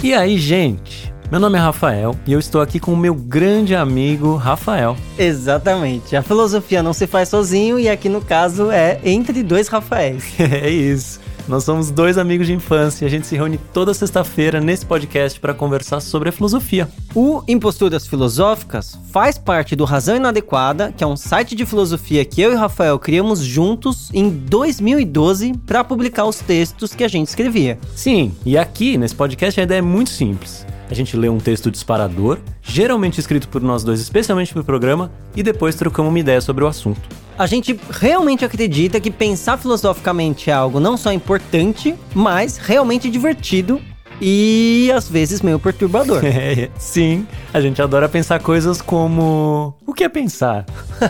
E 0.00 0.14
aí, 0.14 0.38
gente? 0.38 1.12
Meu 1.28 1.40
nome 1.40 1.58
é 1.58 1.60
Rafael 1.60 2.14
e 2.24 2.32
eu 2.32 2.38
estou 2.38 2.60
aqui 2.60 2.78
com 2.78 2.92
o 2.92 2.96
meu 2.96 3.14
grande 3.14 3.74
amigo 3.74 4.36
Rafael. 4.36 4.96
Exatamente. 5.18 6.14
A 6.14 6.22
filosofia 6.22 6.84
não 6.84 6.92
se 6.92 7.06
faz 7.06 7.28
sozinho 7.28 7.80
e 7.80 7.88
aqui 7.88 8.08
no 8.08 8.20
caso 8.20 8.70
é 8.70 9.00
entre 9.04 9.42
dois 9.42 9.66
Rafaéis. 9.66 10.24
é 10.38 10.70
isso. 10.70 11.20
Nós 11.48 11.64
somos 11.64 11.90
dois 11.90 12.18
amigos 12.18 12.46
de 12.46 12.52
infância 12.52 13.04
e 13.04 13.06
a 13.06 13.10
gente 13.10 13.26
se 13.26 13.34
reúne 13.34 13.58
toda 13.72 13.94
sexta-feira 13.94 14.60
nesse 14.60 14.84
podcast 14.84 15.40
para 15.40 15.54
conversar 15.54 16.00
sobre 16.00 16.28
a 16.28 16.32
filosofia. 16.32 16.86
O 17.14 17.42
Imposturas 17.48 18.06
Filosóficas 18.06 18.98
faz 19.10 19.38
parte 19.38 19.74
do 19.74 19.86
Razão 19.86 20.16
Inadequada, 20.16 20.92
que 20.94 21.02
é 21.02 21.06
um 21.06 21.16
site 21.16 21.54
de 21.54 21.64
filosofia 21.64 22.22
que 22.22 22.42
eu 22.42 22.52
e 22.52 22.54
o 22.54 22.58
Rafael 22.58 22.98
criamos 22.98 23.40
juntos 23.40 24.10
em 24.12 24.28
2012 24.28 25.54
para 25.66 25.82
publicar 25.82 26.26
os 26.26 26.38
textos 26.38 26.94
que 26.94 27.02
a 27.02 27.08
gente 27.08 27.28
escrevia. 27.28 27.78
Sim, 27.96 28.30
e 28.44 28.58
aqui 28.58 28.98
nesse 28.98 29.14
podcast 29.14 29.58
a 29.58 29.62
ideia 29.62 29.78
é 29.78 29.82
muito 29.82 30.10
simples. 30.10 30.66
A 30.90 30.94
gente 30.94 31.16
lê 31.16 31.30
um 31.30 31.38
texto 31.38 31.70
disparador, 31.70 32.38
geralmente 32.62 33.18
escrito 33.18 33.48
por 33.48 33.62
nós 33.62 33.82
dois, 33.82 34.00
especialmente 34.00 34.52
para 34.52 34.60
o 34.60 34.64
programa, 34.64 35.10
e 35.34 35.42
depois 35.42 35.74
trocamos 35.74 36.10
uma 36.10 36.18
ideia 36.18 36.42
sobre 36.42 36.62
o 36.62 36.66
assunto. 36.66 37.27
A 37.38 37.46
gente 37.46 37.78
realmente 37.88 38.44
acredita 38.44 39.00
que 39.00 39.12
pensar 39.12 39.56
filosoficamente 39.56 40.50
é 40.50 40.52
algo 40.52 40.80
não 40.80 40.96
só 40.96 41.12
importante, 41.12 41.94
mas 42.12 42.56
realmente 42.56 43.08
divertido 43.08 43.80
e 44.20 44.90
às 44.92 45.08
vezes 45.08 45.40
meio 45.40 45.60
perturbador. 45.60 46.20
É, 46.26 46.68
sim, 46.76 47.24
a 47.54 47.60
gente 47.60 47.80
adora 47.80 48.08
pensar 48.08 48.40
coisas 48.40 48.82
como: 48.82 49.72
o 49.86 49.94
que 49.94 50.02
é 50.02 50.08
pensar? 50.08 50.66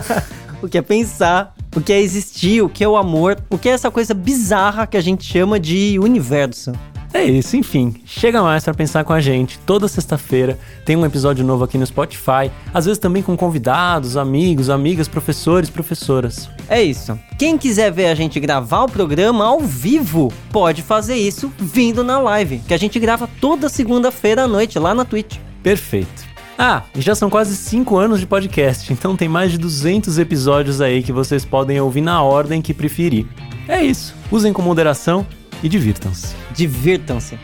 o 0.61 0.67
que 0.67 0.77
é 0.77 0.83
pensar? 0.83 1.55
O 1.75 1.81
que 1.81 1.91
é 1.91 1.99
existir? 1.99 2.61
O 2.61 2.69
que 2.69 2.83
é 2.83 2.87
o 2.87 2.95
amor? 2.95 3.39
O 3.49 3.57
que 3.57 3.67
é 3.67 3.71
essa 3.71 3.89
coisa 3.89 4.13
bizarra 4.13 4.85
que 4.85 4.97
a 4.97 5.01
gente 5.01 5.23
chama 5.23 5.59
de 5.59 5.97
universo? 5.99 6.73
É 7.13 7.23
isso, 7.23 7.57
enfim. 7.57 7.95
Chega 8.05 8.41
mais 8.41 8.63
para 8.63 8.73
pensar 8.73 9.03
com 9.03 9.13
a 9.13 9.19
gente. 9.19 9.57
Toda 9.59 9.87
sexta-feira 9.87 10.59
tem 10.85 10.95
um 10.95 11.05
episódio 11.05 11.43
novo 11.43 11.63
aqui 11.63 11.77
no 11.77 11.85
Spotify. 11.85 12.51
Às 12.73 12.85
vezes 12.85 12.99
também 12.99 13.23
com 13.23 13.35
convidados, 13.35 14.15
amigos, 14.15 14.69
amigas, 14.69 15.07
professores, 15.07 15.69
professoras. 15.69 16.49
É 16.69 16.81
isso. 16.81 17.17
Quem 17.37 17.57
quiser 17.57 17.91
ver 17.91 18.07
a 18.07 18.15
gente 18.15 18.39
gravar 18.39 18.83
o 18.83 18.91
programa 18.91 19.45
ao 19.45 19.59
vivo, 19.59 20.31
pode 20.51 20.83
fazer 20.83 21.15
isso 21.15 21.51
vindo 21.57 22.03
na 22.03 22.19
live, 22.19 22.59
que 22.67 22.73
a 22.73 22.77
gente 22.77 22.99
grava 22.99 23.27
toda 23.41 23.69
segunda-feira 23.69 24.43
à 24.43 24.47
noite 24.47 24.77
lá 24.77 24.93
na 24.93 25.03
Twitch. 25.03 25.37
Perfeito. 25.63 26.29
Ah, 26.57 26.83
já 26.95 27.15
são 27.15 27.29
quase 27.29 27.55
5 27.55 27.97
anos 27.97 28.19
de 28.19 28.27
podcast, 28.27 28.91
então 28.91 29.15
tem 29.15 29.29
mais 29.29 29.51
de 29.51 29.57
200 29.57 30.19
episódios 30.19 30.81
aí 30.81 31.01
que 31.01 31.13
vocês 31.13 31.45
podem 31.45 31.79
ouvir 31.79 32.01
na 32.01 32.21
ordem 32.21 32.61
que 32.61 32.73
preferir. 32.73 33.25
É 33.67 33.81
isso. 33.81 34.13
Usem 34.29 34.51
com 34.51 34.61
moderação 34.61 35.25
e 35.63 35.69
divirtam-se. 35.69 36.35
Divirtam-se. 36.55 37.37